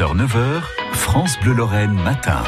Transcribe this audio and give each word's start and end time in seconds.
9h, 0.00 0.60
France 0.92 1.38
Bleu 1.38 1.52
Lorraine 1.52 1.94
matin. 1.94 2.42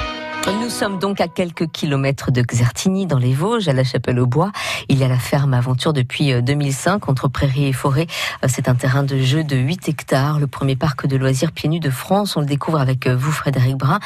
Nous 0.47 0.71
sommes 0.71 1.01
donc 1.01 1.21
à 1.21 1.27
quelques 1.27 1.67
kilomètres 1.73 2.31
de 2.31 2.41
Xertigny, 2.41 3.07
dans 3.07 3.19
les 3.19 3.33
Vosges, 3.33 3.67
à 3.67 3.73
la 3.73 3.83
Chapelle-aux-Bois. 3.83 4.53
Il 4.89 4.97
y 4.99 5.03
a 5.03 5.09
la 5.09 5.19
ferme 5.19 5.55
Aventure 5.55 5.93
depuis 5.93 6.41
2005, 6.41 6.95
euh, 7.09 7.11
entre 7.11 7.27
prairies 7.27 7.67
et 7.67 7.73
forêts. 7.73 8.07
Euh, 8.45 8.49
c'est 8.49 8.69
un 8.69 8.77
terrain 8.77 9.03
de 9.03 9.19
jeu 9.19 9.43
de 9.43 9.57
8 9.57 9.89
hectares, 9.89 10.39
le 10.39 10.47
premier 10.47 10.77
parc 10.77 11.09
de 11.09 11.17
loisirs 11.17 11.51
pieds 11.51 11.69
nus 11.69 11.81
de 11.81 11.91
France. 11.91 12.37
On 12.37 12.41
le 12.41 12.47
découvre 12.47 12.79
avec 12.81 13.09
euh, 13.09 13.17
vous, 13.17 13.33
Frédéric 13.33 13.77
Brun. 13.77 13.99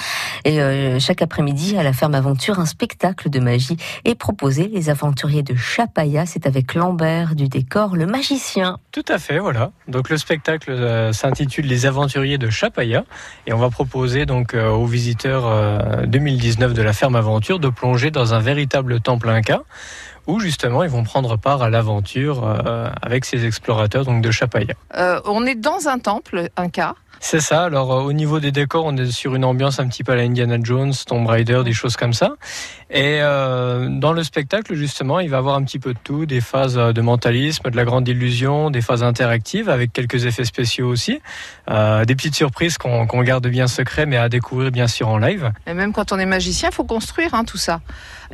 Et 0.47 0.59
chaque 1.01 1.21
après-midi, 1.21 1.77
à 1.77 1.83
la 1.83 1.93
ferme 1.93 2.15
Aventure, 2.15 2.59
un 2.59 2.67
spectacle 2.67 3.29
de 3.29 3.41
magie 3.41 3.77
est 4.07 4.15
proposé. 4.15 4.69
Les 4.69 4.89
aventuriers 4.89 5.43
de 5.43 5.55
Chapaya, 5.55 6.25
c'est 6.25 6.47
avec 6.47 6.75
Lambert 6.75 7.35
du 7.35 7.49
décor, 7.49 7.95
le 7.95 8.07
magicien. 8.07 8.79
Tout 8.91 9.05
à 9.09 9.19
fait, 9.19 9.39
voilà. 9.39 9.73
Donc 9.89 10.09
le 10.09 10.17
spectacle 10.17 11.13
s'intitule 11.13 11.67
Les 11.67 11.85
aventuriers 11.85 12.39
de 12.39 12.49
Chapaya. 12.49 13.05
Et 13.47 13.53
on 13.53 13.59
va 13.59 13.69
proposer 13.69 14.25
donc 14.25 14.55
aux 14.55 14.87
visiteurs 14.87 16.07
2000 16.07 16.30
2019 16.31 16.75
de 16.75 16.83
la 16.83 16.93
ferme 16.93 17.17
aventure 17.17 17.59
de 17.59 17.69
plonger 17.69 18.13
dans 18.13 18.35
un 18.35 18.39
véritable 18.39 19.01
temple 19.01 19.29
inca 19.31 19.63
où 20.29 20.39
justement 20.39 20.85
ils 20.85 20.91
vont 20.91 21.03
prendre 21.03 21.37
part 21.37 21.61
à 21.63 21.71
l'aventure 21.71 22.47
euh, 22.47 22.89
avec 23.03 23.25
ces 23.25 23.47
explorateurs 23.47 24.05
donc 24.05 24.23
de 24.23 24.31
Chapaya. 24.31 24.75
Euh, 24.97 25.21
on 25.25 25.45
est 25.45 25.57
dans 25.57 25.89
un 25.89 25.99
temple 25.99 26.49
inca 26.57 26.95
c'est 27.23 27.41
ça. 27.41 27.65
Alors, 27.65 27.93
euh, 27.93 28.03
au 28.03 28.15
niveau 28.15 28.41
des 28.41 28.51
décors, 28.51 28.87
on 28.87 28.97
est 28.97 29.11
sur 29.13 29.35
une 29.35 29.45
ambiance 29.45 29.79
un 29.79 29.87
petit 29.87 30.03
peu 30.03 30.13
à 30.13 30.17
la 30.17 30.23
Indiana 30.23 30.57
Jones, 30.61 30.95
Tomb 31.07 31.27
Raider, 31.27 31.61
des 31.65 31.75
choses 31.75 31.97
comme 31.97 32.15
ça. 32.15 32.33
Et 32.91 33.19
euh, 33.21 33.89
dans 33.91 34.13
le 34.13 34.25
spectacle, 34.25 34.75
justement, 34.75 35.21
il 35.21 35.29
va 35.29 35.37
avoir 35.37 35.55
un 35.55 35.63
petit 35.63 35.79
peu 35.79 35.93
de 35.93 35.99
tout, 36.03 36.25
des 36.25 36.41
phases 36.41 36.79
euh, 36.79 36.93
de 36.93 37.01
mentalisme, 37.03 37.71
de 37.71 37.77
la 37.77 37.85
grande 37.85 38.09
illusion, 38.09 38.71
des 38.71 38.81
phases 38.81 39.03
interactives 39.03 39.69
avec 39.69 39.93
quelques 39.93 40.25
effets 40.25 40.45
spéciaux 40.45 40.89
aussi, 40.89 41.21
des 41.69 42.15
petites 42.17 42.35
surprises 42.35 42.79
qu'on 42.79 43.23
garde 43.23 43.47
bien 43.47 43.67
secret, 43.67 44.07
mais 44.07 44.17
à 44.17 44.29
découvrir 44.29 44.71
bien 44.71 44.87
sûr 44.87 45.09
en 45.09 45.19
live. 45.19 45.53
Et 45.67 45.75
même 45.75 45.93
quand 45.93 46.13
on 46.13 46.19
est 46.19 46.27
magicien, 46.27 46.71
il 46.71 46.75
faut 46.75 46.85
construire 46.85 47.35
hein, 47.35 47.45
tout 47.45 47.59
ça. 47.59 47.81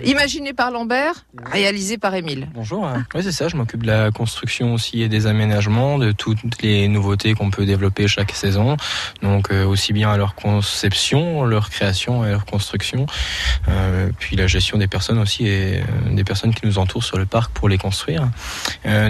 Imaginé 0.05 0.53
par 0.53 0.71
Lambert, 0.71 1.27
réalisé 1.45 1.99
par 1.99 2.15
Émile. 2.15 2.49
Bonjour. 2.55 2.89
Oui, 3.15 3.23
c'est 3.23 3.33
ça. 3.33 3.49
Je 3.49 3.57
m'occupe 3.57 3.83
de 3.83 3.89
la 3.89 4.11
construction 4.11 4.75
aussi 4.75 5.03
et 5.03 5.09
des 5.09 5.27
aménagements, 5.27 5.99
de 5.99 6.13
toutes 6.13 6.63
les 6.63 6.89
nouveautés 6.89 7.35
qu'on 7.35 7.51
peut 7.51 7.67
développer 7.67 8.07
chaque 8.07 8.33
saison. 8.33 8.76
Donc 9.23 9.51
euh, 9.51 9.65
aussi 9.65 9.93
bien 9.93 10.11
à 10.11 10.17
leur 10.17 10.35
conception, 10.35 11.45
leur 11.45 11.71
création 11.71 12.25
et 12.25 12.31
leur 12.31 12.45
construction, 12.45 13.07
euh, 13.69 14.11
puis 14.19 14.37
la 14.37 14.47
gestion 14.47 14.79
des 14.79 14.89
personnes 14.89 15.19
aussi 15.19 15.47
et 15.47 15.81
euh, 15.81 15.83
des 16.11 16.25
personnes 16.25 16.55
qui 16.55 16.67
nous 16.67 16.79
entourent 16.79 17.05
sur 17.05 17.19
le 17.19 17.27
parc 17.27 17.53
pour 17.53 17.69
les 17.69 17.79
construire. 17.79 18.29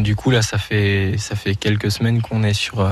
du 0.01 0.17
coup 0.17 0.31
là, 0.31 0.43
ça 0.43 0.59
fait 0.59 1.15
ça 1.19 1.37
fait 1.37 1.55
quelques 1.55 1.91
semaines 1.91 2.23
qu'on 2.23 2.43
est 2.43 2.55
sur 2.55 2.89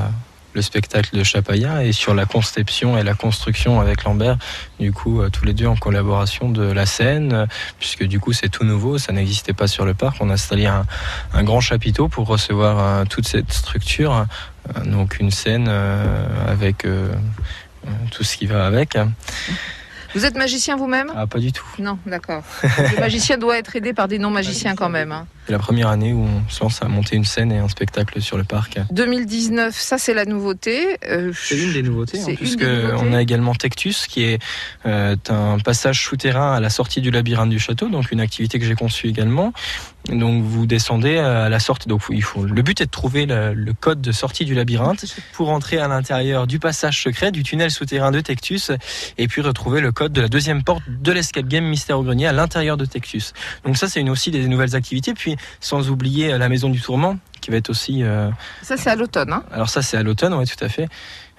le 0.54 0.62
spectacle 0.62 1.16
de 1.16 1.22
Chapaya 1.22 1.84
et 1.84 1.92
sur 1.92 2.14
la 2.14 2.26
conception 2.26 2.96
et 2.98 3.02
la 3.02 3.14
construction 3.14 3.80
avec 3.80 4.04
Lambert, 4.04 4.38
du 4.80 4.92
coup, 4.92 5.22
tous 5.30 5.44
les 5.44 5.52
deux 5.52 5.66
en 5.66 5.76
collaboration 5.76 6.48
de 6.48 6.62
la 6.62 6.86
scène, 6.86 7.46
puisque 7.78 8.04
du 8.04 8.20
coup, 8.20 8.32
c'est 8.32 8.48
tout 8.48 8.64
nouveau, 8.64 8.98
ça 8.98 9.12
n'existait 9.12 9.52
pas 9.52 9.66
sur 9.66 9.84
le 9.84 9.94
parc. 9.94 10.16
On 10.20 10.30
a 10.30 10.34
installé 10.34 10.66
un, 10.66 10.86
un 11.32 11.42
grand 11.42 11.60
chapiteau 11.60 12.08
pour 12.08 12.26
recevoir 12.26 13.06
toute 13.08 13.26
cette 13.26 13.52
structure 13.52 14.26
euh, 14.76 14.84
donc 14.84 15.18
une 15.20 15.30
scène 15.30 15.66
euh, 15.68 16.26
avec 16.48 16.84
euh, 16.84 17.12
tout 18.10 18.24
ce 18.24 18.36
qui 18.36 18.46
va 18.46 18.66
avec. 18.66 18.96
Vous 20.14 20.24
êtes 20.24 20.36
magicien 20.36 20.76
vous-même? 20.76 21.12
Ah, 21.16 21.26
pas 21.26 21.38
du 21.38 21.52
tout. 21.52 21.66
Non, 21.78 21.98
d'accord. 22.06 22.42
Le 22.62 23.00
magicien 23.00 23.36
doit 23.36 23.58
être 23.58 23.74
aidé 23.74 23.92
par 23.92 24.06
des 24.08 24.18
non-magiciens 24.18 24.76
quand 24.76 24.88
même. 24.88 25.12
Hein. 25.12 25.26
C'est 25.46 25.52
la 25.52 25.58
première 25.58 25.88
année 25.88 26.12
où 26.12 26.24
on 26.24 26.48
se 26.48 26.60
lance 26.60 26.82
à 26.82 26.88
monter 26.88 27.16
une 27.16 27.24
scène 27.24 27.52
et 27.52 27.58
un 27.58 27.68
spectacle 27.68 28.20
sur 28.20 28.36
le 28.36 28.44
parc. 28.44 28.78
2019, 28.90 29.74
ça 29.74 29.98
c'est 29.98 30.14
la 30.14 30.24
nouveauté. 30.24 30.98
c'est 31.34 31.58
une 31.58 31.72
des 31.72 31.82
nouveautés, 31.82 32.20
hein, 32.20 32.34
puisque 32.36 32.64
on 32.98 33.12
a 33.12 33.20
également 33.20 33.54
Tectus, 33.54 34.06
qui 34.06 34.24
est 34.24 34.38
un 34.84 35.58
passage 35.58 36.02
souterrain 36.02 36.54
à 36.54 36.60
la 36.60 36.70
sortie 36.70 37.00
du 37.00 37.10
labyrinthe 37.10 37.50
du 37.50 37.58
château, 37.58 37.88
donc 37.88 38.10
une 38.10 38.20
activité 38.20 38.58
que 38.58 38.64
j'ai 38.64 38.74
conçue 38.74 39.08
également. 39.08 39.52
Donc 40.08 40.42
vous 40.42 40.66
descendez 40.66 41.16
à 41.16 41.48
la 41.48 41.58
sortie. 41.58 41.88
Donc 41.88 42.02
il 42.10 42.22
faut. 42.22 42.44
Le 42.44 42.62
but 42.62 42.80
est 42.80 42.86
de 42.86 42.90
trouver 42.90 43.24
le, 43.26 43.72
code 43.80 44.00
de 44.00 44.12
sortie 44.12 44.44
du 44.44 44.54
labyrinthe 44.54 45.04
pour 45.32 45.48
entrer 45.48 45.78
à 45.78 45.88
l'intérieur 45.88 46.46
du 46.46 46.58
passage 46.58 47.02
secret 47.02 47.32
du 47.32 47.42
tunnel 47.42 47.70
souterrain 47.70 48.10
de 48.10 48.20
Tectus 48.20 48.70
et 49.18 49.28
puis 49.28 49.40
retrouver 49.40 49.80
le 49.80 49.92
code 49.92 50.12
de 50.12 50.20
la 50.20 50.28
deuxième 50.28 50.62
porte 50.62 50.82
de 50.88 51.12
l'escape 51.12 51.46
game 51.46 51.64
Mystère 51.64 51.98
au 51.98 52.02
grenier 52.02 52.26
à 52.26 52.32
l'intérieur 52.32 52.76
de 52.76 52.84
Tectus. 52.84 53.32
Donc 53.64 53.76
ça 53.78 53.88
c'est 53.88 54.00
une 54.00 54.10
aussi 54.10 54.30
des 54.30 54.46
nouvelles 54.46 54.76
activités. 54.76 55.14
Puis 55.14 55.33
sans 55.60 55.90
oublier 55.90 56.36
la 56.36 56.48
maison 56.48 56.68
du 56.68 56.80
tourment 56.80 57.18
qui 57.44 57.50
va 57.50 57.58
être 57.58 57.70
aussi. 57.70 58.02
Euh, 58.02 58.30
ça 58.62 58.76
c'est 58.76 58.90
à 58.90 58.96
l'automne. 58.96 59.32
Hein 59.32 59.44
Alors 59.52 59.68
ça 59.68 59.82
c'est 59.82 59.96
à 59.96 60.02
l'automne, 60.02 60.34
oui 60.34 60.46
tout 60.46 60.62
à 60.64 60.68
fait. 60.68 60.88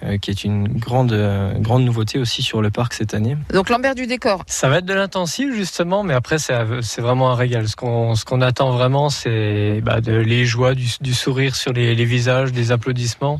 Euh, 0.03 0.17
qui 0.17 0.29
est 0.29 0.43
une 0.43 0.67
grande, 0.67 1.13
euh, 1.13 1.53
grande 1.57 1.85
nouveauté 1.85 2.19
aussi 2.19 2.43
sur 2.43 2.61
le 2.61 2.69
parc 2.69 2.93
cette 2.93 3.13
année. 3.13 3.37
Donc 3.53 3.69
Lambert 3.69 3.95
du 3.95 4.07
décor. 4.07 4.43
Ça 4.45 4.67
va 4.69 4.79
être 4.79 4.85
de 4.85 4.93
l'intensif 4.93 5.55
justement, 5.55 6.03
mais 6.03 6.13
après 6.13 6.37
c'est 6.37 7.01
vraiment 7.01 7.31
un 7.31 7.35
régal. 7.35 7.67
Ce 7.67 7.75
qu'on 7.75 8.13
qu'on 8.25 8.41
attend 8.41 8.71
vraiment, 8.71 9.09
c'est 9.09 9.81
bah, 9.81 10.01
de, 10.01 10.11
les 10.11 10.45
joies, 10.45 10.75
du, 10.75 10.87
du 10.99 11.13
sourire 11.13 11.55
sur 11.55 11.73
les, 11.73 11.95
les, 11.95 12.05
visages, 12.05 12.51
des 12.51 12.71
applaudissements. 12.71 13.39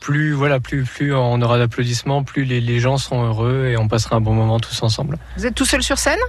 Plus 0.00 0.32
voilà, 0.32 0.60
plus 0.60 0.84
plus 0.84 1.14
on 1.14 1.40
aura 1.40 1.58
d'applaudissements, 1.58 2.22
plus 2.22 2.44
les, 2.44 2.60
les 2.60 2.78
gens 2.78 2.98
seront 2.98 3.24
heureux 3.24 3.66
et 3.66 3.76
on 3.76 3.88
passera 3.88 4.16
un 4.16 4.20
bon 4.20 4.34
moment 4.34 4.60
tous 4.60 4.82
ensemble. 4.82 5.18
Vous 5.38 5.46
êtes 5.46 5.54
tout 5.54 5.64
seul 5.64 5.82
sur 5.82 5.98
scène? 5.98 6.20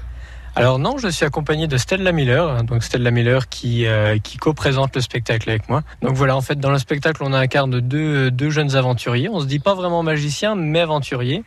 Alors 0.57 0.79
non, 0.79 0.97
je 0.97 1.07
suis 1.07 1.23
accompagné 1.23 1.67
de 1.67 1.77
Stella 1.77 2.11
Miller, 2.11 2.49
hein, 2.49 2.63
donc 2.63 2.83
Stella 2.83 3.11
Miller 3.11 3.47
qui 3.47 3.85
euh, 3.85 4.17
qui 4.17 4.37
co-présente 4.37 4.95
le 4.95 5.01
spectacle 5.01 5.49
avec 5.49 5.69
moi. 5.69 5.83
Donc 6.01 6.15
voilà, 6.15 6.35
en 6.35 6.41
fait 6.41 6.59
dans 6.59 6.71
le 6.71 6.79
spectacle 6.79 7.21
on 7.23 7.31
incarne 7.31 7.79
deux 7.79 8.31
deux 8.31 8.49
jeunes 8.49 8.75
aventuriers. 8.75 9.29
On 9.29 9.39
se 9.39 9.45
dit 9.45 9.59
pas 9.59 9.75
vraiment 9.75 10.01
magicien, 10.01 10.55
mais 10.55 10.79
aventurier. 10.79 11.43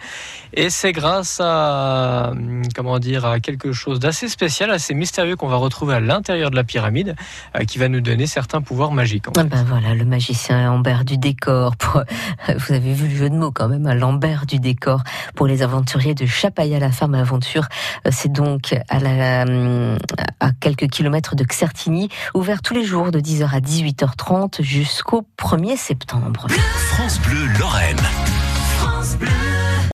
Et 0.54 0.70
c'est 0.70 0.92
grâce 0.92 1.40
à 1.42 2.32
comment 2.76 3.00
dire 3.00 3.24
à 3.24 3.40
quelque 3.40 3.72
chose 3.72 3.98
d'assez 3.98 4.28
spécial, 4.28 4.70
assez 4.70 4.94
mystérieux 4.94 5.34
qu'on 5.34 5.48
va 5.48 5.56
retrouver 5.56 5.96
à 5.96 6.00
l'intérieur 6.00 6.50
de 6.50 6.56
la 6.56 6.64
pyramide, 6.64 7.16
euh, 7.56 7.64
qui 7.64 7.78
va 7.78 7.88
nous 7.88 8.00
donner 8.00 8.26
certains 8.26 8.62
pouvoirs 8.62 8.92
magiques. 8.92 9.24
Ah 9.36 9.42
ben 9.42 9.64
voilà, 9.64 9.94
le 9.94 10.04
magicien 10.04 10.66
Lambert 10.66 11.04
du 11.04 11.18
décor. 11.18 11.76
Pour, 11.76 12.04
vous 12.56 12.72
avez 12.72 12.92
vu 12.92 13.08
le 13.08 13.16
jeu 13.16 13.28
de 13.28 13.34
mots 13.34 13.50
quand 13.50 13.68
même, 13.68 13.92
Lambert 13.92 14.46
du 14.46 14.60
décor 14.60 15.02
pour 15.34 15.48
les 15.48 15.62
aventuriers 15.62 16.14
de 16.14 16.26
Chapaya 16.26 16.78
la 16.78 16.92
ferme 16.92 17.14
aventure. 17.14 17.66
Euh, 18.06 18.10
c'est 18.12 18.30
donc 18.30 18.74
à 18.88 18.99
à, 19.06 20.50
quelques 20.60 20.88
kilomètres 20.88 21.34
de 21.36 21.44
Xertigny, 21.44 22.08
ouvert 22.34 22.62
tous 22.62 22.74
les 22.74 22.84
jours 22.84 23.10
de 23.10 23.20
10h 23.20 23.54
à 23.54 23.60
18h30 23.60 24.62
jusqu'au 24.62 25.26
1er 25.38 25.76
septembre. 25.76 26.46
France 26.94 27.20
Bleu 27.20 27.46
Lorraine. 27.58 28.00
France 28.78 29.16
Bleu. 29.16 29.28